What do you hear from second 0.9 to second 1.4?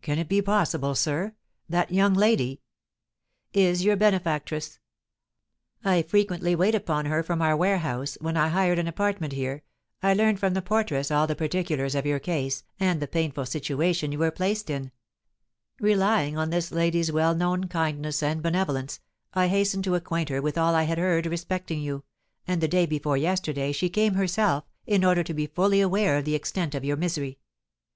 sir?